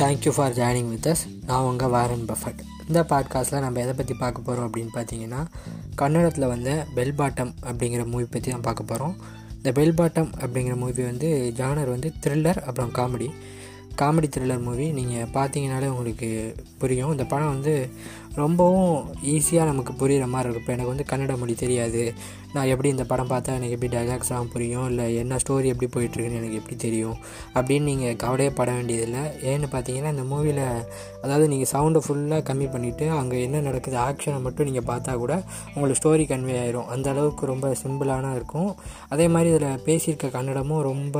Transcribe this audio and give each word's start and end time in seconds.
Thank you 0.00 0.30
for 0.30 0.54
joining 0.54 0.88
with 0.88 1.08
us 1.08 1.22
நான் 1.46 1.62
உங்கள் 1.62 1.90
Warren 1.90 2.24
Buffett 2.28 2.60
இந்த 2.88 3.00
பாட்காஸ்ட்டில் 3.08 3.60
நம்ம 3.60 3.80
எதை 3.80 3.94
பற்றி 3.94 4.14
பார்க்க 4.14 4.40
போகிறோம் 4.40 4.66
அப்படின்னு 4.68 4.92
பார்த்தீங்கன்னா 4.94 5.40
கன்னடத்தில் 5.94 6.46
வந்த 6.46 6.70
பெல் 6.94 7.14
பாட்டம் 7.14 7.52
அப்படிங்கிற 7.62 8.04
மூவி 8.06 8.24
பற்றி 8.24 8.50
தான் 8.50 8.64
பார்க்க 8.64 8.84
போகிறோம் 8.84 9.14
இந்த 9.56 9.72
பெல் 9.72 9.94
பாட்டம் 9.94 10.30
அப்படிங்கிற 10.40 10.76
மூவி 10.76 11.02
வந்து 11.02 11.28
ஜானர் 11.56 11.90
வந்து 11.90 12.10
த்ரில்லர் 12.20 12.60
அப்புறம் 12.64 12.92
காமெடி 12.92 13.28
காமெடி 14.02 14.28
த்ரில்லர் 14.34 14.66
மூவி 14.66 14.86
நீங்கள் 14.98 15.30
பார்த்தீங்கனாலே 15.36 15.88
உங்களுக்கு 15.94 16.28
புரியும். 16.82 17.12
இந்த 17.16 17.24
படம் 17.32 17.52
வந்து 17.54 17.74
ரொம்பவும் 18.42 18.92
ஈஸியாக 19.32 19.70
நமக்கு 19.70 19.92
புரிகிற 20.00 20.26
மாதிரி 20.32 20.46
இருக்கும். 20.46 20.64
இப்போ 20.64 20.74
எனக்கு 20.76 20.92
வந்து 20.92 21.06
கன்னட 21.10 21.32
மொழி 21.40 21.54
தெரியாது. 21.62 22.02
நான் 22.54 22.70
எப்படி 22.72 22.88
இந்த 22.94 23.04
படம் 23.10 23.30
பார்த்தா 23.32 23.56
எனக்கு 23.58 23.74
எப்படி 23.76 23.90
டைலாக்ஸ்லாம் 23.96 24.50
புரியும்? 24.52 24.86
இல்லை 24.90 25.06
என்ன 25.22 25.38
ஸ்டோரி 25.42 25.66
எப்படி 25.72 25.88
போயிட்டுருக்குன்னு 25.96 26.40
எனக்கு 26.40 26.58
எப்படி 26.60 26.76
தெரியும்? 26.84 27.16
அப்படின்னு 27.56 27.88
நீங்கள் 27.90 28.16
கவலையே 28.22 28.52
பட 28.60 28.70
வேண்டியதில்லை. 28.78 29.22
ஏன்னு 29.50 29.68
பார்த்தீங்கன்னா 29.74 30.12
இந்த 30.16 30.24
மூவியில் 30.32 30.64
அதாவது 31.24 31.46
நீங்கள் 31.52 31.72
சவுண்டை 31.74 32.02
ஃபுல்லாக 32.06 32.42
கம்மி 32.50 32.68
பண்ணிவிட்டு 32.74 33.08
அங்கே 33.20 33.38
என்ன 33.48 33.60
நடக்குது 33.68 33.98
ஆக்ஷனை 34.06 34.40
மட்டும் 34.46 34.68
நீங்கள் 34.70 34.88
பார்த்தா 34.92 35.14
கூட 35.24 35.36
உங்களுக்கு 35.74 36.00
ஸ்டோரி 36.02 36.26
கன்வே 36.32 36.56
ஆயிரும். 36.62 36.90
அந்த 36.96 37.08
அளவுக்கு 37.14 37.52
ரொம்ப 37.54 37.68
சிம்பிளான 37.84 38.34
இருக்கும். 38.40 38.72
அதே 39.14 39.28
மாதிரி 39.36 39.50
இதில் 39.54 39.84
பேசியிருக்க 39.88 40.34
கன்னடமும் 40.38 40.84
ரொம்ப 40.90 41.18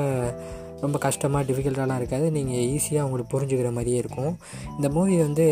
ரொம்ப 0.82 0.96
கஷ்டமாக 1.06 1.42
டிஃபிகல்ட்டாலாம் 1.48 2.00
இருக்காது. 2.00 2.26
நீங்கள் 2.36 2.64
ஈஸியாக 2.74 3.06
உங்களுக்கு 3.06 3.32
புரிஞ்சுக்கிற 3.34 3.70
மாதிரியே 3.76 3.98
இருக்கும். 4.02 4.34
இந்த 4.76 4.88
மூவி 4.96 5.16
வந்து 5.26 5.46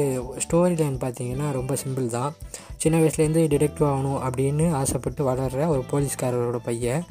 ஸ்டோரி 0.45 0.77
லைன் 0.80 0.98
பார்த்தீங்கன்னா 1.04 1.48
ரொம்ப 1.59 1.77
சிம்பிள் 1.84 2.06
தான். 2.18 2.34
சின்ன 2.82 2.98
வயசுலேருந்து 3.02 3.42
டிடெக்டிவ் 3.54 3.88
ஆகணும் 3.92 4.20
அப்படின்னு 4.27 4.66
ஆசைப்பட்டு 4.82 5.24
வளர்கிற 5.30 5.68
ஒரு 5.74 5.82
போலீஸ்காரரோட 5.92 6.60
பையன். 6.68 7.04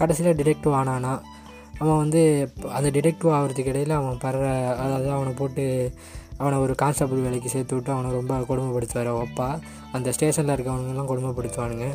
கடைசியில் 0.00 0.38
டிடெக்டிவ் 0.40 0.74
ஆனானா 0.80 1.12
அவன் 1.82 2.00
வந்து 2.04 2.20
அந்த 2.78 2.88
டிடெக்டிவ் 2.96 3.30
ஆகிறதுக்கு 3.36 3.72
இடையில் 3.72 3.94
அவன் 4.00 4.20
படுற 4.24 4.42
அதாவது 4.82 5.08
அவனை 5.16 5.32
போட்டு 5.40 5.64
அவனை 6.42 6.56
ஒரு 6.64 6.74
கான்ஸ்டபிள் 6.82 7.24
வேலைக்கு 7.24 7.50
சேர்த்து 7.54 7.74
விட்டு 7.76 7.90
அவனை 7.94 8.08
ரொம்ப 8.18 8.38
கொடுமைப்படுத்துவார் 8.48 9.10
அப்பா. 9.26 9.48
அந்த 9.96 10.12
ஸ்டேஷனில் 10.16 10.54
இருக்கவங்கெல்லாம் 10.54 11.10
கொடுமைப்படுத்துவானுங்க. 11.10 11.88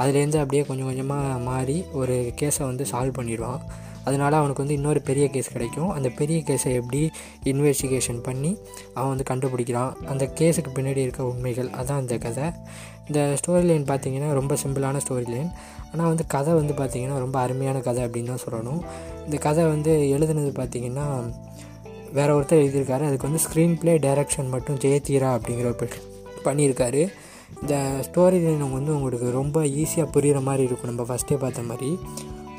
அதுலேருந்து 0.00 0.40
அப்படியே 0.42 0.62
கொஞ்சம் 0.68 0.88
கொஞ்சமாக 0.90 1.38
மாறி 1.48 1.76
ஒரு 2.00 2.16
கேஸை 2.40 2.62
வந்து 2.70 2.86
சால்வ் 2.92 3.18
பண்ணிடுவான். 3.18 3.62
அதனால் 4.04 4.38
அவனுக்கு 4.40 4.62
வந்து 4.62 4.76
இன்னொரு 4.78 5.00
பெரிய 5.02 5.28
கேஸ் 5.28 5.52
கிடைக்கும். 5.52 5.90
அந்த 5.90 6.08
பெரிய 6.08 6.38
கேஸை 6.48 6.72
எப்படி 6.80 7.10
இன்வெஸ்டிகேஷன் 7.52 8.20
பண்ணி 8.22 8.50
அவன் 8.94 9.12
வந்து 9.12 9.26
கண்டுபிடிக்கிறான்? 9.30 9.92
அந்த 10.04 10.24
கேஸுக்கு 10.40 10.72
பின்னாடி 10.78 11.02
இருக்க 11.06 11.22
உண்மைகள். 11.24 11.70
அதான் 11.80 12.00
இந்த 12.00 12.18
கதை. 12.18 12.46
இந்த 13.08 13.36
ஸ்டோரி 13.40 13.64
லைன் 13.70 13.84
பார்த்தீங்கன்னா 13.84 14.32
ரொம்ப 14.32 14.56
சிம்பிளான 14.64 15.00
ஸ்டோரி 15.06 15.26
லைன் 15.34 15.50
ஆனால் 15.92 16.06
வந்து 16.06 16.26
கதை 16.26 16.52
வந்து 16.54 16.74
பார்த்திங்கன்னா 16.74 17.18
ரொம்ப 17.24 17.36
அருமையான 17.38 17.80
கதை 17.80 18.04
அப்படின்னு 18.04 18.30
தான் 18.32 18.44
சொல்லணும். 18.46 18.80
இந்த 19.24 19.36
கதை 19.36 19.64
வந்து 19.64 19.92
எழுதுனது 20.16 20.52
பார்த்திங்கன்னா 20.60 21.06
வேற 22.18 22.28
ஒருத்தர் 22.38 22.62
எழுதியிருக்காரு. 22.62 23.04
அதுக்கு 23.10 23.28
வந்து 23.28 23.42
ஸ்க்ரீன் 23.44 23.76
ப்ளே 23.80 23.94
டைரக்ஷன் 23.98 24.48
மட்டும் 24.48 24.76
ஜெயத்தீரா 24.76 25.30
அப்படிங்கிற 25.36 25.68
ஒரு 25.74 25.88
பண்ணியிருக்காரு. 26.46 27.02
இந்த 27.62 27.74
ஸ்டோரி 28.06 28.38
லைன் 28.44 28.72
வந்து 28.78 28.94
உங்களுக்கு 28.96 29.30
ரொம்ப 29.40 29.58
ஈஸியாக 29.80 30.12
புரிகிற 30.14 30.38
மாதிரி 30.42 30.62
இருக்கும். 30.68 30.90
நம்ம 30.94 31.06
ஃபஸ்ட்டே 31.08 31.36
பார்த்த 31.36 31.62
மாதிரி. 31.62 31.90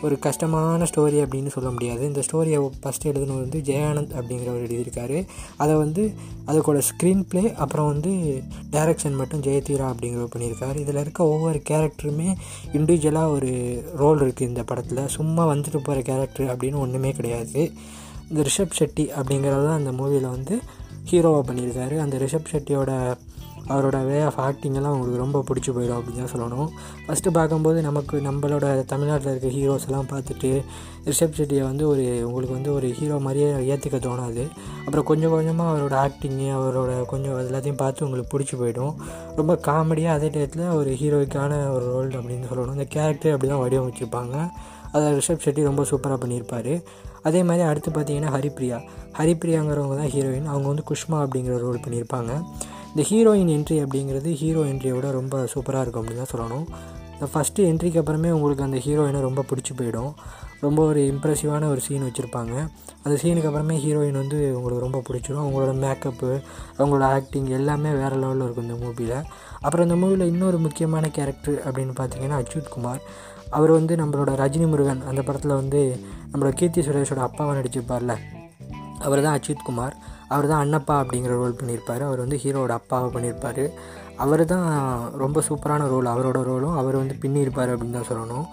ஒரு 0.01 0.19
கஷ்டமான 0.19 0.83
ஸ்டோரி 0.83 1.25
அப்படின்னு 1.25 1.47
சொல்ல 1.47 1.69
முடியாது. 1.69 2.05
இந்த 2.05 2.21
ஸ்டோரியை 2.31 2.69
ஃபஸ்ட்டு 2.83 3.05
எழுதுனது 3.05 3.39
வந்து 3.39 3.59
ஜெயானந்த் 3.59 4.13
அப்படிங்கிறவர் 4.19 4.65
எழுதியிருக்காரு. 4.65 5.25
அதை 5.55 5.75
வந்து 5.75 6.13
அதுக்கூட 6.47 6.81
ஸ்க்ரீன் 6.89 7.25
ப்ளே 7.29 7.53
அப்புறம் 7.53 7.87
வந்து 7.87 8.43
டைரக்ஷன் 8.71 9.15
மட்டும் 9.15 9.41
ஜெயதீரா 9.41 9.93
அப்படிங்கிறவர் 9.93 10.33
பண்ணியிருக்காரு. 10.37 10.75
இதில் 10.75 10.95
இருக்க 10.95 11.27
ஒவ்வொரு 11.27 11.61
கேரக்டருமே 11.69 12.35
இண்டிவிஜுவலாக 12.73 13.27
ஒரு 13.27 13.83
ரோல் 13.95 14.19
இருக்குது 14.19 14.41
இந்த 14.41 14.63
படத்தில். 14.63 15.07
சும்மா 15.07 15.47
வந்துட்டு 15.47 15.77
போகிற 15.83 16.01
கேரக்டர் 16.01 16.57
அப்படின்னு 16.57 16.77
ஒன்றுமே 16.77 17.11
கிடையாது. 17.11 17.71
இந்த 18.29 18.49
ரிஷப் 18.49 18.75
ஷெட்டி 18.79 19.09
அப்படிங்கிறது 19.21 19.65
தான் 19.65 19.85
அந்த 19.85 19.91
மூவியில் 19.91 20.29
வந்து 20.29 20.59
ஹீரோவாக 21.11 21.43
பண்ணியிருக்காரு. 21.49 21.97
அந்த 21.99 22.17
ரிஷப் 22.17 22.51
ஷெட்டியோட 22.51 23.15
அவரோட 23.73 23.97
வே 24.07 24.17
ஆஃப் 24.21 24.39
ஆக்டிங்கெல்லாம் 24.47 24.93
அவங்களுக்கு 24.93 25.21
ரொம்ப 25.23 25.39
பிடிச்சி 25.47 25.71
போயிடும் 25.75 25.97
அப்படின்னு 25.99 26.23
தான் 26.23 26.33
சொல்லணும். 26.33 26.69
ஃபஸ்ட்டு 27.05 27.33
பார்க்கும்போது 27.37 27.79
நமக்கு 27.87 28.15
நம்மளோட 28.27 28.65
தமிழ்நாட்டில் 28.91 29.31
இருக்க 29.31 29.49
ஹீரோஸ் 29.57 29.87
எல்லாம் 29.89 30.09
பார்த்துட்டு 30.11 30.51
ரிஷப் 31.07 31.37
செட்டியை 31.37 31.63
வந்து 31.69 31.83
ஒரு 31.87 32.03
உங்களுக்கு 32.27 32.57
வந்து 32.57 32.71
ஒரு 32.73 32.87
ஹீரோ 32.99 33.17
மாதிரியே 33.25 33.49
ஏற்றுக்க 33.73 33.97
தோணாது. 34.07 34.43
அப்புறம் 34.85 35.07
கொஞ்சம் 35.09 35.33
கொஞ்சமாக 35.35 35.71
அவரோட 35.73 35.95
ஆக்டிங்கு 36.05 36.47
அவரோட 36.59 36.91
கொஞ்சம் 37.13 37.35
எல்லாத்தையும் 37.45 37.81
பார்த்து 37.83 38.05
உங்களுக்கு 38.07 38.31
பிடிச்சி 38.33 38.55
போயிடும். 38.61 38.93
ரொம்ப 39.39 39.55
காமெடியாக 39.67 40.17
அதே 40.17 40.29
டயத்தில் 40.35 40.75
ஒரு 40.79 40.91
ஹீரோய்க்கான 41.01 41.51
ஒரு 41.75 41.85
ரோல் 41.95 42.11
அப்படின்னு 42.21 42.49
சொல்லணும். 42.51 42.77
இந்த 42.79 42.87
கேரக்டர் 42.95 43.35
அப்படி 43.35 43.51
தான் 43.53 43.63
வடிவமைச்சிருப்பாங்க. 43.65 44.35
அதை 44.93 45.07
ரிஷப் 45.17 45.43
செட்டி 45.45 45.61
ரொம்ப 45.63 45.83
சூப்பராக 45.91 46.19
பண்ணியிருப்பார். 46.23 46.73
அதே 47.27 47.39
மாதிரி 47.43 47.63
அடுத்து 47.69 47.89
பார்த்தீங்கன்னா 47.91 48.31
ஹரிப்ரியா. 48.35 48.77
ஹரிப்ரியாங்கிறவங்க 49.19 49.95
தான் 50.01 50.11
ஹீரோயின் 50.15 50.49
அவங்க 50.53 50.67
வந்து 50.71 50.87
குஷ்மா 50.89 51.17
அப்படிங்கிற 51.25 51.55
ரோல் 51.65 51.83
பண்ணியிருப்பாங்க. 51.85 52.31
இந்த 52.95 53.09
ஹீரோயின் 53.09 53.43
என்ட்ரி 53.43 53.85
அப்படிங்கிறது 53.85 54.33
ஹீரோ 54.33 54.59
என்ட்ரியை 54.59 54.91
விட 54.91 55.11
ரொம்ப 55.11 55.47
சூப்பராக 55.53 55.81
இருக்கும் 55.81 56.05
அப்படின்னு 56.05 56.23
தான் 56.23 56.41
சொல்லணும். 56.41 56.65
இந்த 57.13 57.25
ஃபஸ்ட்டு 57.33 57.55
என்ட்ரிக்கு 57.55 57.97
அப்புறமே 57.97 58.31
உங்களுக்கு 58.31 58.63
அந்த 58.63 58.77
ஹீரோயினை 58.77 59.19
ரொம்ப 59.19 59.45
பிடிச்சி 59.49 59.79
போயிடும். 59.79 60.13
ரொம்ப 60.59 60.85
ஒரு 60.85 61.01
இம்ப்ரெசிவான 61.01 61.69
ஒரு 61.69 61.79
சீன் 61.79 62.01
வச்சுருப்பாங்க. 62.01 62.67
அந்த 63.03 63.21
சீனுக்கு 63.21 63.45
அப்புறமே 63.45 63.77
ஹீரோயின் 63.77 64.11
வந்து 64.11 64.61
உங்களுக்கு 64.61 64.79
ரொம்ப 64.79 65.03
பிடிச்சிடும் 65.09 65.45
அவங்களோட 65.45 65.73
மேக்கப்பு 65.73 66.41
அவங்களோட 66.77 67.03
ஆக்டிங் 67.03 67.45
எல்லாமே 67.45 67.91
வேறு 67.91 68.15
லெவலில் 68.15 68.43
இருக்கும் 68.43 68.69
இந்த 68.69 68.85
மூவியில் 68.85 69.23
அப்புறம் 69.61 69.89
இந்த 69.89 70.05
மூவியில் 70.05 70.27
இன்னொரு 70.27 70.57
முக்கியமான 70.57 71.09
கேரக்டர் 71.09 71.71
அப்படின்னு 71.71 71.93
பார்த்தீங்கன்னா 71.99 72.29
அச்சுத் 72.29 72.71
குமார். 72.71 73.01
அவர் 73.49 73.71
வந்து 73.71 73.95
நம்மளோட 73.95 74.33
ரஜினி 74.35 74.67
முருகன். 74.67 75.01
அந்த 75.07 75.21
படத்தில் 75.21 75.51
வந்து 75.51 75.99
நம்மளோட 76.31 76.49
கீர்த்தி 76.49 76.81
சுரேஷோட 76.81 77.15
அப்பாவை 77.15 77.57
நடிச்சிருப்பார்ல. 77.57 78.17
அவர் 78.99 79.21
தான் 79.21 79.33
அச்சுத் 79.33 79.63
குமார். 79.63 79.95
அவர் 80.27 80.47
தான் 80.47 80.67
அண்ணப்பா 80.67 80.95
அப்படிங்கிற 80.95 81.27
ரோல் 81.27 81.59
பண்ணியிருப்பார். 81.63 82.01
அவர் 82.01 82.17
வந்து 82.17 82.39
ஹீரோட 82.43 82.67
அப்பாவை 82.67 83.09
பண்ணியிருப்பார். 83.11 83.69
அவர் 84.15 84.45
தான் 84.45 84.67
ரொம்ப 85.11 85.43
சூப்பரான 85.49 85.87
ரோல் 85.87 86.05
அவரோட 86.05 86.39
ரோலும் 86.49 86.75
அவர் 86.75 86.95
வந்து 86.95 87.15
பின்னியிருப்பார் 87.21 87.73
அப்படின்னு 87.73 87.91
தான் 87.91 88.09
சொல்லணும். 88.11 88.45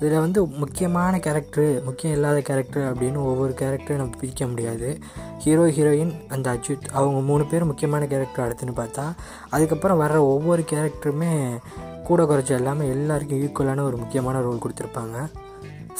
இதில் 0.00 0.18
வந்து 0.18 0.46
முக்கியமான 0.46 1.16
கேரக்டரு 1.16 1.84
முக்கியம் 1.84 2.14
இல்லாத 2.14 2.40
கேரக்டர் 2.40 2.94
அப்படின்னு 2.94 3.16
ஒவ்வொரு 3.16 3.54
கேரக்டரும் 3.58 3.96
நம்ம 3.96 4.16
பிரிக்க 4.20 4.46
முடியாது. 4.46 4.98
ஹீரோ 5.38 5.66
ஹீரோயின் 5.66 6.28
அந்த 6.28 6.50
அச்சுத் 6.50 6.88
அவங்க 6.92 7.20
மூணு 7.20 7.44
பேர் 7.44 7.64
முக்கியமான 7.64 8.06
கேரக்டர் 8.06 8.48
அடுத்துன்னு 8.48 8.78
பார்த்தா 8.80 9.14
அதுக்கப்புறம் 9.50 10.00
வர்ற 10.00 10.16
ஒவ்வொரு 10.16 10.64
கேரக்டருமே 10.70 11.58
கூட 12.04 12.22
குறைச்ச 12.22 12.46
எல்லாமே 12.46 12.88
எல்லாருக்கும் 12.88 13.40
ஈக்குவலான 13.40 13.84
ஒரு 13.84 13.96
முக்கியமான 13.96 14.40
ரோல் 14.40 14.64
கொடுத்துருப்பாங்க. 14.64 15.30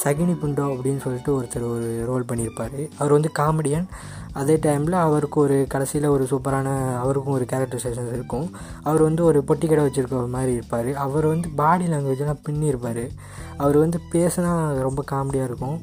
சகினி 0.02 0.34
புண்டோ 0.42 0.64
அப்படின்னு 0.72 1.02
சொல்லிட்டு 1.04 1.30
ஒருத்தர் 1.40 1.64
ஒரு 1.74 1.88
ரோல் 2.06 2.24
பண்ணியிருப்பார். 2.30 2.76
அவர் 2.98 3.12
வந்து 3.12 3.30
காமெடியன். 3.38 3.86
அதே 4.32 4.54
டைமில் 4.56 4.96
அவருக்கு 5.06 5.40
ஒரு 5.40 5.56
கடைசியில் 5.68 6.06
ஒரு 6.08 6.24
சூப்பரான 6.30 6.68
அவருக்கும் 6.96 7.34
ஒரு 7.34 7.46
கேரக்டரைசேஷன்ஸ் 7.52 8.12
இருக்கும். 8.16 8.46
அவர் 8.82 9.02
வந்து 9.02 9.24
ஒரு 9.24 9.44
பொட்டி 9.48 9.66
கடை 9.68 9.84
வச்சுருக்க 9.86 10.28
மாதிரி 10.28 10.52
இருப்பார். 10.52 10.90
அவர் 10.94 11.26
வந்து 11.26 11.48
பாடி 11.60 11.86
லாங்குவேஜெலாம் 11.86 12.42
பின்னிருப்பார் 12.48 13.04
அவர் 13.56 13.78
வந்து 13.78 14.00
பேசினா 14.12 14.52
ரொம்ப 14.86 15.04
காமெடியாக 15.10 15.50
இருக்கும். 15.50 15.78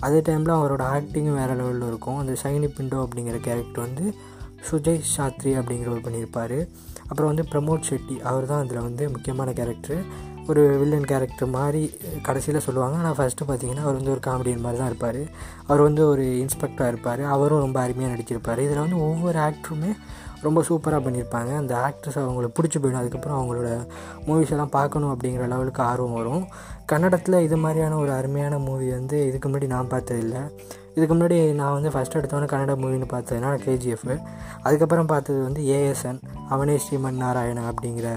அதே 0.00 0.20
டைமில் 0.20 0.56
அவரோட 0.58 0.84
ஆக்டிங்கும் 0.96 1.38
வேறு 1.40 1.54
லெவலில் 1.60 1.86
இருக்கும். 1.86 2.16
அந்த 2.16 2.32
சகினி 2.42 2.70
பிண்டோ 2.78 3.00
அப்படிங்கிற 3.06 3.40
கேரக்டர் 3.40 3.86
வந்து 3.86 4.14
சுஜய் 4.70 5.00
சாத்ரி 5.16 5.52
அப்படிங்கிறவர் 5.60 6.04
பண்ணியிருப்பார். 6.06 6.58
அப்புறம் 7.08 7.30
வந்து 7.32 7.46
பிரமோத் 7.52 7.88
ஷெட்டி 7.90 8.16
அவர் 8.20 8.46
தான் 8.46 8.62
அதில் 8.64 8.80
வந்து 8.80 9.10
முக்கியமான 9.10 9.52
கேரக்டர் 9.52 10.02
ஒரு 10.50 10.62
வில்லன் 10.78 11.10
கேரக்டர் 11.10 11.48
மாதிரி 11.48 11.82
கடைசியில் 12.22 12.64
சொல்லுவாங்க. 12.66 12.96
ஆனால் 12.96 13.16
ஃபஸ்ட்டு 13.18 13.48
பார்த்தீங்கன்னா 13.48 13.84
அவர் 13.86 13.98
வந்து 13.98 14.10
ஒரு 14.10 14.22
காமெடியன் 14.26 14.64
மாதிரி 14.64 14.80
தான் 14.80 14.90
இருப்பார். 14.92 15.20
அவர் 15.66 15.82
வந்து 15.88 16.02
ஒரு 16.08 16.24
இன்ஸ்பெக்டராக 16.44 16.92
இருப்பார். 16.94 17.22
அவரும் 17.34 17.64
ரொம்ப 17.66 17.80
அருமையாக 17.80 18.14
நடிச்சிருப்பார். 18.14 18.64
இதில் 18.66 18.84
வந்து 18.84 18.98
ஒவ்வொரு 19.08 19.38
ஆக்டருமே 19.38 19.92
ரொம்ப 20.46 20.60
சூப்பராக 20.68 21.00
பண்ணியிருப்பாங்க 21.06 21.50
அந்த 21.56 21.74
ஆக்ட்ரஸ் 21.86 22.20
அவங்களுக்கு 22.22 22.56
பிடிச்சி 22.58 22.78
போயிடும். 22.78 23.02
அதுக்கப்புறம் 23.02 23.38
அவங்களோட 23.40 23.68
மூவிஸ் 24.26 24.52
எல்லாம் 24.54 24.72
பார்க்கணும் 24.78 25.12
அப்படிங்கிற 25.14 25.46
லெவலுக்கு 25.52 25.82
ஆர்வம் 25.82 26.18
வரும். 26.20 26.44
கன்னடத்தில் 26.86 27.44
இது 27.48 27.56
மாதிரியான 27.56 27.96
ஒரு 27.96 28.12
அருமையான 28.12 28.58
மூவி 28.58 28.88
வந்து 28.90 29.18
இதுக்கு 29.26 29.48
முன்னாடி 29.48 29.66
நான் 29.66 29.92
பார்த்ததில்லை. 29.94 30.40
இதுக்கு 30.94 31.14
முன்னாடி 31.14 31.36
நான் 31.60 31.72
வந்து 31.72 31.90
ஃபஸ்ட் 31.90 32.16
எடுத்தவொடனே 32.18 32.48
கன்னட 32.52 32.72
மூவின்னு 32.82 33.06
பார்த்ததுனா 33.12 33.50
கேஜிஎஃப் 33.66 34.10
அதுக்கப்புறம் 34.62 35.06
பார்த்தது 35.06 35.42
வந்து 35.42 35.62
ஏஎஸ்என் 35.76 36.20
அவனே 36.48 36.74
ஸ்ரீமன் 36.84 37.22
நாராயணன் 37.24 37.70
அப்படிங்கிற 37.72 38.08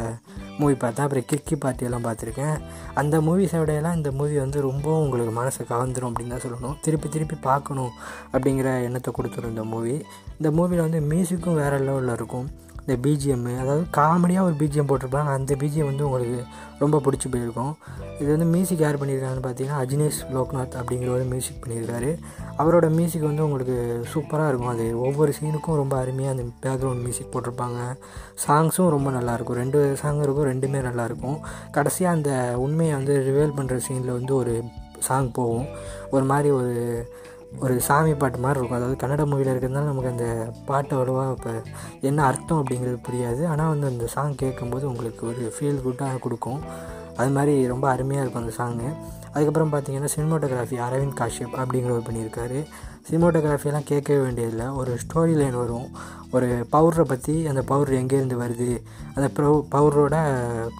மூவி 0.59 0.75
பார்த்தேன் 0.81 1.05
அப்புறம் 1.05 1.27
கிரிக்கி 1.31 1.55
பார்ட்டியெல்லாம் 1.63 2.05
பார்த்துருக்கேன். 2.07 2.57
அந்த 3.01 3.15
மூவிஸோடையெல்லாம் 3.27 3.97
இந்த 3.99 4.11
மூவி 4.19 4.35
வந்து 4.43 4.61
ரொம்ப 4.69 4.87
உங்களுக்கு 5.03 5.33
மனசை 5.39 5.63
கவர்ந்துடும் 5.71 6.09
அப்படின்னு 6.11 6.33
தான் 6.35 6.45
சொல்லணும். 6.45 6.75
திருப்பி 6.81 7.09
திருப்பி 7.09 7.37
பார்க்கணும் 7.49 7.91
அப்படிங்கிற 8.33 8.69
எண்ணத்தை 8.89 9.13
கொடுத்துரும் 9.17 9.53
இந்த 9.55 9.65
மூவி 9.73 9.95
இந்த 10.39 10.51
மூவியில் 10.57 10.85
வந்து 10.87 11.01
மியூசிக்கும் 11.13 11.59
வேறு 11.61 11.79
லெவலில் 11.87 12.15
இருக்கும். 12.19 12.47
இந்த 12.87 13.09
பிஜிஎம்மு 13.09 13.53
அதாவது 13.59 13.83
காமெடியாக 13.97 14.47
ஒரு 14.47 14.55
பிஜிஎம் 14.59 14.89
போட்டிருப்பாங்க. 14.89 15.29
அந்த 15.37 15.55
பிஜிஎம் 15.55 15.89
வந்து 15.91 16.05
உங்களுக்கு 16.05 16.43
ரொம்ப 16.79 17.01
பிடிச்சி 17.05 17.27
போயிருக்கும். 17.31 17.73
இது 18.19 18.29
வந்து 18.29 18.45
மியூசிக் 18.45 18.79
யார் 18.79 18.99
பண்ணியிருக்காங்கன்னு 19.01 19.45
பார்த்தீங்கன்னா 19.47 19.79
அஜினேஷ் 19.83 20.19
லோக்நாத் 20.35 20.75
அப்படிங்கிற 20.81 21.09
ஒரு 21.13 21.23
மியூசிக் 21.23 21.63
பண்ணியிருக்காரு. 21.63 22.11
அவரோட 22.57 22.89
மியூசிக் 22.89 23.27
வந்து 23.29 23.43
உங்களுக்கு 23.43 23.77
சூப்பராக 24.13 24.47
இருக்கும். 24.47 24.73
அது 24.75 24.99
ஒவ்வொரு 24.99 25.33
சீனுக்கும் 25.39 25.81
ரொம்ப 25.81 25.97
அருமையாக 25.97 26.35
அந்த 26.35 26.45
பேக்ரவுண்ட் 26.65 27.03
மியூசிக் 27.05 27.33
போட்டிருப்பாங்க. 27.33 27.79
சாங்ஸும் 28.47 28.93
ரொம்ப 28.95 29.09
நல்லாயிருக்கும் 29.09 29.59
ரெண்டு 29.63 29.95
சாங் 29.95 30.21
இருக்கும் 30.21 30.49
ரெண்டுமே 30.51 30.81
நல்லாயிருக்கும் 30.89 31.39
கடைசியாக 31.71 32.15
அந்த 32.17 32.59
உண்மையை 32.59 32.95
வந்து 32.95 33.15
ரிவேல் 33.27 33.59
பண்ணுற 33.59 33.79
சீனில் 33.87 34.17
வந்து 34.19 34.35
ஒரு 34.35 34.63
சாங் 34.99 35.31
போகும். 35.31 35.65
ஒரு 36.11 36.23
மாதிரி 36.23 36.49
ஒரு 36.49 36.73
ஒரு 37.63 37.75
சாமி 37.87 38.13
பாட்டு 38.21 38.39
மாதிரி 38.43 38.59
இருக்கும். 38.59 38.77
அதாவது 38.79 38.95
கன்னட 39.01 39.23
மூவியில் 39.31 39.51
இருக்கிறதுனால 39.51 39.89
நமக்கு 39.91 40.13
அந்த 40.13 40.27
பாட்டு 40.69 40.93
அவ்வளோவா 40.95 41.23
இப்போ 41.35 41.51
என்ன 42.09 42.25
அர்த்தம் 42.29 42.59
அப்படிங்கிறது 42.61 42.97
புரியாது. 43.07 43.41
ஆனால் 43.51 43.71
வந்து 43.73 43.87
அந்த 43.91 44.07
சாங் 44.15 44.35
கேட்கும்போது 44.43 44.85
உங்களுக்கு 44.91 45.23
ஒரு 45.31 45.43
ஃபீல் 45.55 45.83
குட்டாக 45.85 46.19
கொடுக்கும். 46.25 46.61
அது 47.19 47.31
மாதிரி 47.37 47.53
ரொம்ப 47.73 47.85
அருமையாக 47.93 48.23
இருக்கும் 48.23 48.43
அந்த 48.43 48.55
சாங்கு 48.61 48.89
அதுக்கப்புறம் 49.33 49.71
பார்த்தீங்கன்னா 49.73 50.09
சினிமாட்டோகிராஃபி 50.15 50.77
அரவிந்த் 50.87 51.17
காஷ்யப் 51.21 51.55
அப்படிங்கிறவர் 51.61 52.07
பண்ணியிருக்காரு. 52.09 52.59
சினிமோட்டோகிராஃபியெல்லாம் 53.07 53.89
கேட்கவே 53.89 54.19
வேண்டியதில்லை. 54.25 54.67
ஒரு 54.81 54.91
ஸ்டோரி 55.03 55.33
லைன் 55.39 55.57
வரும். 55.61 55.87
ஒரு 56.35 56.47
பவுடரை 56.71 57.03
பற்றி 57.11 57.33
அந்த 57.49 57.61
பவுடர் 57.71 57.97
எங்கேருந்து 57.99 58.37
வருது? 58.41 58.69
அந்த 59.15 59.27
ப்ரோ 59.35 59.49
பவுடரோட 59.75 60.15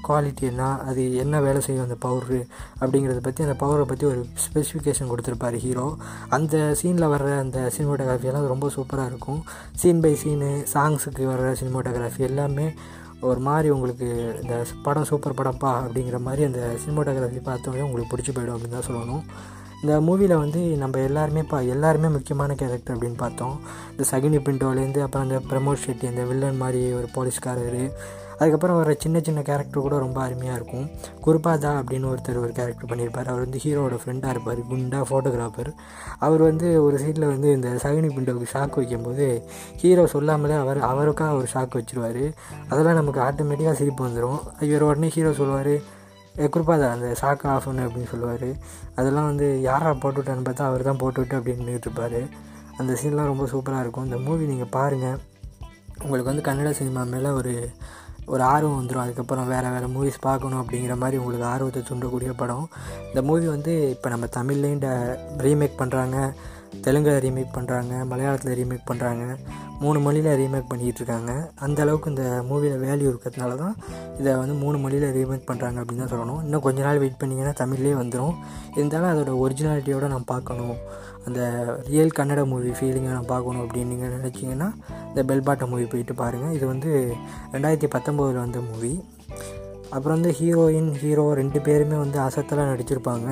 குவாலிட்டி 0.07 0.45
என்ன? 0.51 0.63
அது 0.89 1.04
என்ன 1.24 1.42
வேலை 1.48 1.62
செய்யும் 1.68 1.86
அந்த 1.88 1.98
பவுடரு 2.06 2.39
அப்படிங்கிறத 2.81 3.22
பற்றி 3.27 3.45
அந்த 3.48 3.56
பவுடரை 3.63 3.86
பற்றி 3.92 4.06
ஒரு 4.12 4.22
ஸ்பெசிஃபிகேஷன் 4.45 5.12
கொடுத்துருப்பாரு 5.12 5.60
ஹீரோ 5.66 5.88
அந்த 6.38 6.57
சீனில் 6.81 7.12
வர்ற 7.16 7.31
அந்த 7.45 7.60
சினிமோட்டோகிராஃபியெல்லாம் 7.77 8.51
ரொம்ப 8.54 8.69
சூப்பராக 8.77 9.12
இருக்கும். 9.13 9.42
சீன் 9.81 10.04
பை 10.06 10.13
சீனு 10.24 10.51
சாங்ஸுக்கு 10.75 11.25
வர்ற 11.33 11.56
சினிமோட்டோகிராஃபி 11.62 12.24
எல்லாமே 12.31 12.68
ஒரு 13.30 13.42
மாதிரி 13.50 13.68
உங்களுக்கு 13.75 14.07
இந்த 14.42 14.56
படம் 14.86 15.10
சூப்பர் 15.10 15.38
படம்ப்பா 15.39 15.74
அப்படிங்கிற 15.83 16.18
மாதிரி 16.30 16.44
அந்த 16.48 16.62
சினிமோட்டோகிராஃபி 16.83 17.42
பார்த்தோன்னே 17.50 17.86
உங்களுக்கு 17.89 18.13
பிடிச்சி 18.13 18.33
போயிடும் 18.33 18.56
அப்படின்னு 18.56 18.77
தான் 18.77 18.89
சொல்லணும். 18.89 19.24
இந்த 19.81 19.95
மூவியில் 20.07 20.42
வந்து 20.44 20.62
நம்ம 20.83 21.00
எல்லாருமே 21.00 21.44
பா 21.44 21.60
எல்லாருமே 21.60 22.07
முக்கியமான 22.07 22.56
கேரக்டர் 22.56 22.98
அப்படின்னு 22.98 23.18
பார்த்தோம். 23.18 23.56
இந்த 23.92 24.04
சகினி 24.12 24.39
பிண்டோலேருந்து 24.48 25.01
அப்புறம் 25.06 25.25
அந்த 25.27 25.39
பிரமோத் 25.50 25.83
ஷெட்டி 25.86 26.07
அந்த 26.07 26.24
வில்லன் 26.24 26.62
மாதிரி 26.63 26.94
ஒரு 26.94 27.07
போலீஸ்காரர். 27.16 27.81
அதுக்கப்புறம் 28.38 28.77
வர 28.77 28.94
சின்ன 29.00 29.18
சின்ன 29.24 29.42
கேரக்டர் 29.42 29.83
கூட 29.83 29.98
ரொம்ப 29.98 30.22
அருமையாக 30.22 30.57
இருக்கும். 30.60 30.88
குருபாதா 31.25 31.69
அப்படின்னு 31.81 32.07
ஒருத்தர் 32.12 32.39
ஒரு 32.42 32.51
கேரக்டர் 32.57 32.89
பண்ணியிருப்பார். 32.89 33.30
அவர் 33.31 33.44
வந்து 33.44 33.60
ஹீரோவோட 33.63 33.98
ஃப்ரெண்டாக 34.01 34.30
இருப்பார். 34.30 34.60
குண்டா 34.72 35.00
ஃபோட்டோகிராஃபர் 35.10 35.69
அவர் 36.19 36.42
வந்து 36.42 36.83
ஒரு 36.83 36.98
சீட்டில் 37.00 37.27
வந்து 37.27 37.51
இந்த 37.51 37.69
சகினி 37.83 38.10
பிண்டோவுக்கு 38.16 38.51
ஷாக் 38.54 38.75
வைக்கும்போது 38.75 39.27
ஹீரோ 39.81 40.07
சொல்லாமலே 40.07 40.54
அவர் 40.54 40.81
அவருக்காக 40.92 41.33
ஒரு 41.33 41.48
ஷாக் 41.54 41.77
வச்சுருவார். 41.80 42.24
அதெல்லாம் 42.69 43.00
நமக்கு 43.01 43.22
ஆட்டோமேட்டிக்காக 43.22 43.72
சிரிப்பு 43.72 44.07
வந்துடும் 44.07 44.42
இவர் 44.60 44.81
உடனே 44.81 45.07
ஹீரோ 45.07 45.33
சொல்லுவார் 45.33 45.75
குறிப்பாக 46.36 46.92
அந்த 46.92 47.16
ஷாக் 47.22 47.46
ஆஃப் 47.48 47.68
ஒன்று 47.68 47.88
அப்படின்னு 47.88 48.12
சொல்லுவார். 48.12 48.50
அதெல்லாம் 48.96 49.26
வந்து 49.26 49.62
யாரா 49.62 49.92
போட்டுவிட்டான்னு 49.92 50.48
பார்த்தா 50.48 50.66
அவர் 50.70 50.84
தான் 50.84 50.98
போட்டுவிட்டு 50.98 51.38
அப்படின்னு 51.40 51.68
இருப்பார். 51.68 52.20
அந்த 52.78 52.94
சீன்லாம் 53.02 53.32
ரொம்ப 53.32 53.46
சூப்பராக 53.46 53.80
இருக்கும். 53.80 54.04
இந்த 54.04 54.18
மூவி 54.18 54.46
நீங்கள் 54.46 54.74
பாருங்கள் 54.78 55.18
உங்களுக்கு 56.02 56.32
வந்து 56.32 56.48
கன்னட 56.48 56.72
சினிமா 56.72 57.04
மேலே 57.04 57.30
ஒரு 57.30 57.70
ஒரு 58.26 58.44
ஆர்வம் 58.44 58.78
வந்துடும் 58.82 59.04
அதுக்கப்புறம் 59.06 59.48
வேறு 59.48 59.70
வேறு 59.70 59.88
மூவிஸ் 59.88 60.18
பார்க்கணும் 60.20 60.62
அப்படிங்கிற 60.62 60.98
மாதிரி 60.98 61.18
உங்களுக்கு 61.18 61.46
ஆர்வத்தை 61.46 61.82
தூண்டக்கூடிய 61.90 62.32
படம். 62.36 62.70
இந்த 63.08 63.22
மூவி 63.22 63.48
வந்து 63.48 63.90
இப்போ 63.90 64.10
நம்ம 64.10 64.26
தமிழ்லேயும் 64.26 64.84
ரீமேக் 65.38 65.80
பண்ணுறாங்க 65.82 66.34
தெலுங்கில் 66.83 67.22
ரீமேக் 67.25 67.56
பண்ணுறாங்க 67.56 67.94
மலையாளத்தில் 68.12 68.57
ரீமேக் 68.60 68.89
பண்ணுறாங்க 68.89 69.24
மூணு 69.83 70.00
மொழியில் 70.00 70.30
ரீமேக் 70.42 70.69
பண்ணிக்கிட்டு 70.69 71.01
இருக்காங்க 71.01 71.31
அந்த 71.66 71.80
அளவுக்கு 71.83 72.12
இந்த 72.12 72.25
மூவியில் 72.50 72.83
வேல்யூ 72.83 73.07
இருக்கிறதுனால 73.12 73.56
தான் 73.56 73.75
இதை 74.19 74.36
வந்து 74.42 74.56
மூணு 74.62 74.77
மொழியில் 74.83 75.07
ரீமேக் 75.18 75.48
பண்ணுறாங்க 75.50 75.77
அப்படின்னு 75.81 76.04
தான் 76.04 76.13
சொல்லணும். 76.13 76.42
இன்னும் 76.45 76.63
கொஞ்ச 76.68 76.80
நாள் 76.81 77.01
வெயிட் 77.04 77.19
பண்ணிங்கன்னா 77.22 77.54
தமிழ்லேயே 77.62 77.95
வந்துடும் 78.01 78.36
இருந்தாலும் 78.75 79.12
அதோட 79.13 79.33
ஒரிஜினாலிட்டியோடு 79.44 80.13
நான் 80.13 80.31
பார்க்கணும். 80.33 80.77
அந்த 81.27 81.42
ரியல் 81.89 82.16
கன்னட 82.18 82.45
மூவி 82.45 82.72
ஃபீலிங்கை 82.77 83.12
நான் 83.18 83.31
பார்க்கணும் 83.33 83.63
அப்படின்னு 83.66 83.92
நீங்கள் 83.94 84.13
நினச்சிங்கன்னா 84.16 84.69
இந்த 85.10 85.22
பெல்பாட்டா 85.30 85.68
மூவி 85.72 85.86
போயிட்டு 85.94 86.16
பாருங்கள் 86.22 86.56
இது 86.57 86.66
வந்து 86.74 86.92
ரெண்டாயிரத்தி 87.54 87.89
பத்தொம்போதில் 87.95 88.44
வந்த 88.45 88.60
மூவி 88.69 88.94
அப்புறம் 89.96 90.22
வந்து 90.22 90.32
ஹீரோயின் 90.40 90.90
ஹீரோ 91.02 91.34
ரெண்டு 91.34 91.60
பேருமே 91.62 91.98
வந்து 91.98 92.18
அசத்தலாக 92.20 92.72
நடிச்சிருப்பாங்க. 92.72 93.28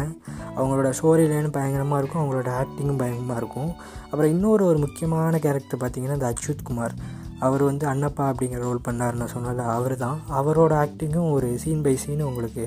அவங்களோட 0.58 0.90
ஸ்டோரி 1.00 1.24
லைன் 1.32 1.50
பயங்கரமாக 1.52 2.00
இருக்கும் 2.02 2.22
அவங்களோட 2.24 2.50
ஆக்டிங்கும் 2.60 3.02
பயங்கரமாக 3.02 3.38
இருக்கும். 3.38 3.72
அப்புறம் 4.04 4.32
இன்னொரு 4.32 4.66
ஒரு 4.66 4.78
முக்கியமான 4.78 5.40
கேரக்டர் 5.40 5.82
பார்த்திங்கன்னா 5.84 6.18
இந்த 6.20 6.30
அச்சுத் 6.32 6.64
குமார். 6.64 6.96
அவர் 7.40 7.64
வந்து 7.64 7.86
அன்னப்பா 7.88 8.26
அப்படிங்கிற 8.32 8.60
ரோல் 8.68 8.86
பண்ணார்னு 8.88 9.28
சொன்னால 9.36 9.66
அவர் 9.78 9.96
தான் 9.98 10.20
அவரோட 10.40 10.74
ஆக்டிங்கும் 10.84 11.32
ஒரு 11.32 11.58
சீன் 11.58 11.82
பை 11.82 11.96
சீன் 11.96 12.22
உங்களுக்கு 12.22 12.66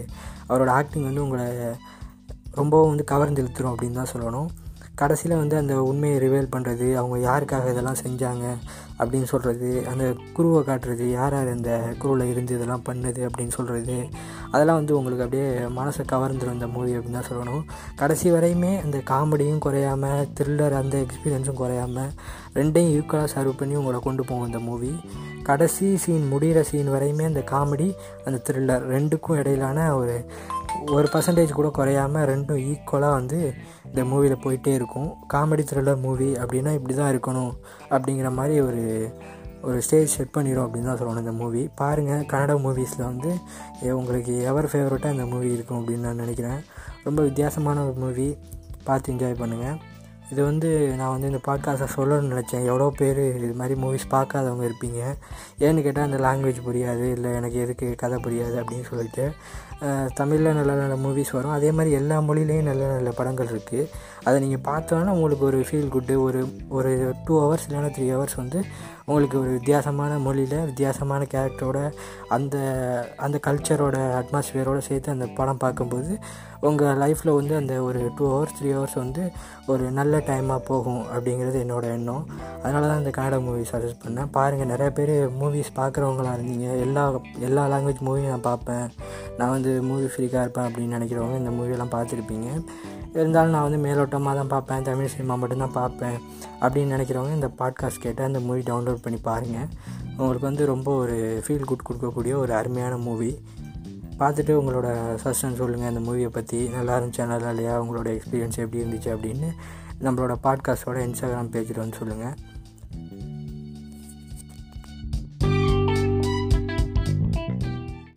அவரோட 0.48 0.70
ஆக்டிங் 0.78 1.04
வந்து 1.04 1.22
உங்களை 1.22 1.46
ரொம்பவும் 2.52 2.88
வந்து 2.88 3.04
கவர்ந்து 3.04 3.42
இழுத்துரும் 3.42 3.72
அப்படின்னு 3.72 4.00
தான் 4.00 4.12
சொல்லணும். 4.14 4.48
கடைசியில் 4.96 5.36
வந்து 5.36 5.56
அந்த 5.56 5.82
உண்மையை 5.82 6.18
ரிவேல் 6.18 6.52
பண்ணுறது 6.52 6.86
அவங்க 6.96 7.16
யாருக்காக 7.26 7.70
இதெல்லாம் 7.70 8.02
செஞ்சாங்க 8.02 8.44
அப்படின்னு 8.98 9.24
சொல்கிறது 9.24 9.86
அந்த 9.86 10.04
குருவை 10.32 10.60
காட்டுறது 10.62 11.10
யார் 11.10 11.32
யார் 11.32 11.48
அந்த 11.48 11.70
குருவில் 11.98 12.30
இருந்து 12.30 12.54
இதெல்லாம் 12.54 12.84
பண்ணுது 12.88 13.20
அப்படின்னு 13.26 13.50
சொல்கிறது 13.50 13.96
அதெல்லாம் 14.50 14.76
வந்து 14.76 14.96
உங்களுக்கு 14.96 15.24
அப்படியே 15.24 15.48
மனசை 15.76 16.04
கவர்ந்துடும் 16.12 16.52
இந்த 16.52 16.66
மூவி 16.66 16.96
அப்படின்னு 16.96 17.18
தான் 17.20 17.28
சொல்லணும். 17.30 17.62
கடைசி 17.96 18.30
வரையுமே 18.30 18.82
அந்த 18.82 18.98
காமெடியும் 19.10 19.58
குறையாமல் 19.58 20.26
த்ரில்லர் 20.34 20.72
அந்த 20.72 20.96
எக்ஸ்பீரியன்ஸும் 20.98 21.54
குறையாமல் 21.54 22.10
ரெண்டையும் 22.54 22.94
ஈக்குவலாக 22.96 23.30
சர்வ் 23.34 23.58
பண்ணி 23.58 23.76
உங்களை 23.76 24.00
கொண்டு 24.00 24.24
போகும் 24.24 24.46
இந்த 24.46 24.58
மூவி 24.60 24.92
கடைசி 25.42 25.96
சீன் 25.96 26.32
முடிகிற 26.32 26.60
சீன் 26.62 26.92
வரையுமே 26.92 27.24
அந்த 27.24 27.42
காமெடி 27.50 27.88
அந்த 28.24 28.38
த்ரில்லர் 28.46 28.86
ரெண்டுக்கும் 28.90 29.38
இடையிலான 29.38 29.96
ஒரு 29.96 30.16
ஒரு 30.96 31.06
பர்சன்டேஜ் 31.12 31.58
கூட 31.58 31.68
குறையாமல் 31.78 32.26
ரெண்டும் 32.30 32.60
ஈக்குவலாக 32.70 33.18
வந்து 33.18 33.38
இந்த 33.88 34.02
மூவியில் 34.10 34.42
போயிட்டே 34.44 34.72
இருக்கும். 34.78 35.08
காமெடி 35.34 35.64
த்ரில்லர் 35.70 36.04
மூவி 36.04 36.28
அப்படின்னா 36.42 36.72
இப்படி 36.78 36.94
தான் 37.00 37.12
இருக்கணும் 37.14 37.52
அப்படிங்கிற 37.94 38.30
மாதிரி 38.38 38.56
ஒரு 38.68 38.84
ஒரு 39.68 39.78
ஸ்டேஜ் 39.84 40.14
செட் 40.16 40.34
பண்ணிடும் 40.34 40.64
அப்படின்னு 40.66 40.88
தான் 40.90 41.00
சொல்லணும் 41.00 41.24
இந்த 41.24 41.32
மூவி 41.40 41.62
பாருங்கள் 41.80 42.26
கன்னட 42.32 42.54
மூவிஸில் 42.64 43.08
வந்து 43.10 43.30
உங்களுக்கு 44.00 44.32
எவர் 44.50 44.70
ஃபேவரட்டாக 44.72 45.16
இந்த 45.16 45.26
மூவி 45.32 45.48
இருக்கும் 45.56 45.78
அப்படின்னு 45.80 46.06
நான் 46.08 46.22
நினைக்கிறேன். 46.24 46.60
ரொம்ப 47.06 47.20
வித்தியாசமான 47.28 47.84
ஒரு 47.88 47.96
மூவி 48.04 48.28
பார்த்து 48.88 49.12
என்ஜாய் 49.12 49.40
பண்ணுங்கள் 49.42 49.78
இது 50.30 50.40
வந்து 50.48 50.68
நான் 50.98 51.12
வந்து 51.14 51.28
இந்த 51.30 51.40
பாட்காஸ்ட்டை 51.48 51.88
சொல்லணும்னு 51.96 52.30
நினச்சேன். 52.32 52.64
எவ்வளோ 52.70 52.86
பேர் 53.00 53.20
இது 53.36 53.52
மாதிரி 53.60 53.74
மூவிஸ் 53.82 54.06
பார்க்காதவங்க 54.14 54.64
இருப்பீங்க. 54.68 55.00
ஏன்னு 55.66 55.84
கேட்டால் 55.84 56.08
அந்த 56.08 56.18
லாங்குவேஜ் 56.26 56.58
புரியாது 56.68 57.04
இல்லை 57.16 57.30
எனக்கு 57.40 57.58
எதுக்கு 57.64 57.88
கதை 58.02 58.18
புரியாது 58.24 58.56
அப்படின்னு 58.62 58.86
சொல்லிட்டு. 58.90 59.26
தமிழில் 60.14 60.56
நல்ல 60.58 60.74
நல்ல 60.74 60.94
மூவிஸ் 60.96 61.32
வரும். 61.32 61.54
அதே 61.58 61.70
மாதிரி 61.70 61.94
எல்லா 61.94 62.20
மொழியிலையும் 62.20 62.68
நல்ல 62.70 62.84
நல்ல 62.94 63.10
படங்கள் 63.10 63.50
இருக்குது 63.52 63.88
அதை 64.24 64.36
நீங்கள் 64.40 64.64
பார்த்தோன்னா 64.72 65.14
உங்களுக்கு 65.16 65.44
ஒரு 65.44 65.58
ஃபீல் 65.68 65.88
குட்டு 65.88 66.22
ஒரு 66.22 66.40
ஒரு 66.68 67.14
டூ 67.26 67.34
ஹவர்ஸ் 67.44 67.66
இல்லைன்னா 67.68 67.90
த்ரீ 67.96 68.06
ஹவர்ஸ் 68.14 68.36
வந்து 68.36 68.60
உங்களுக்கு 69.08 69.40
ஒரு 69.40 69.48
வித்தியாசமான 69.48 70.18
மொழியில் 70.18 70.64
வித்தியாசமான 70.64 71.26
கேரக்டரோட 71.34 71.92
அந்த 72.28 72.56
அந்த 73.16 73.36
கல்ச்சரோட 73.46 73.96
அட்மாஸ்ஃபியரோடு 74.20 74.78
சேர்த்து 74.78 75.10
அந்த 75.10 75.26
படம் 75.26 75.56
பார்க்கும்போது 75.56 76.18
உங்கள் 76.60 76.98
லைஃப்பில் 76.98 77.34
வந்து 77.34 77.54
அந்த 77.56 77.82
ஒரு 77.82 78.10
டூ 78.16 78.24
ஹவர்ஸ் 78.32 78.56
த்ரீ 78.58 78.70
ஹவர்ஸ் 78.72 78.94
வந்து 78.94 79.32
ஒரு 79.66 79.90
நல்ல 79.90 80.18
டைமாக 80.18 80.58
போகும் 80.58 81.02
அப்படிங்கிறது 81.14 81.58
என்னோடய 81.64 81.96
எண்ணம். 81.98 82.26
அதனால 82.62 82.86
தான் 82.86 82.98
இந்த 82.98 83.10
கன்னட 83.10 83.42
மூவி 83.42 83.64
சஜஸ்ட் 83.72 84.02
பண்ணேன். 84.04 84.30
பாருங்கள் 84.30 84.66
நிறைய 84.66 84.92
பேர் 84.92 85.14
மூவிஸ் 85.40 85.72
பார்க்குறவங்களா 85.76 86.34
இருந்தீங்க. 86.38 86.68
எல்லா 86.80 87.04
எல்லா 87.38 87.64
லாங்குவேஜ் 87.66 88.04
மூவியும் 88.08 88.34
நான் 88.34 88.48
பார்ப்பேன். 88.50 88.86
நான் 89.38 89.50
வந்து 89.50 89.82
மூவி 89.82 90.04
ஃப்ரீக்காக 90.04 90.44
இருப்பேன் 90.46 90.68
அப்படின்னு 90.68 90.98
நினைக்கிறவங்க 90.98 91.36
இந்த 91.36 91.50
மூவியெல்லாம் 91.50 91.94
பார்த்துருப்பீங்க. 91.96 92.50
இருந்தாலும் 93.12 93.50
நான் 93.50 93.70
வந்து 93.70 93.80
மேலோட்டமாக 93.84 94.34
தான் 94.34 94.52
பார்ப்பேன். 94.54 94.82
தமிழ் 94.82 95.12
சினிமா 95.12 95.34
மட்டும்தான் 95.34 95.72
பார்ப்பேன் 95.72 96.18
அப்படின்னு 96.60 96.94
நினைக்கிறவங்க 96.96 97.34
இந்த 97.34 97.50
பாட்காஸ்ட் 97.58 98.02
கேட்டால் 98.02 98.26
இந்த 98.26 98.40
மூவி 98.40 98.60
டவுன்லோட் 98.60 98.95
பண்ணி 99.00 99.18
பாருங்கள் 99.18 99.68
உங்களுக்கு 100.16 100.46
வந்து 100.46 100.66
ரொம்ப 100.66 100.96
ஒரு 100.96 101.42
ஃபீல் 101.46 101.64
குட் 101.64 101.86
கொடுக்கக்கூடிய 101.88 102.34
ஒரு 102.34 102.54
அருமையான 102.54 102.96
மூவி 102.96 103.38
பார்த்துட்டு 104.18 104.52
உங்களோட 104.52 104.88
சஜஷன் 105.24 105.54
சொல்லுங்கள் 105.54 105.94
அந்த 105.94 106.00
மூவியை 106.00 106.28
பற்றி 106.28 106.68
நல்லா 106.68 107.00
இருந்துச்சா 107.00 107.26
நல்லா 107.26 107.48
இல்லையா? 107.48 107.82
உங்களோட 107.82 108.08
எக்ஸ்பீரியன்ஸ் 108.08 108.58
எப்படி 108.58 108.84
இருந்துச்சு 108.84 109.16
அப்படின்னு 109.16 109.50
நம்மளோட 110.00 110.34
பாட்காஸ்ட்டோட 110.42 110.98
இன்ஸ்டாகிராம் 111.06 111.52
பேஜில் 111.52 111.76
வந்து 111.76 111.96
சொல்லுங்கள் 111.96 112.34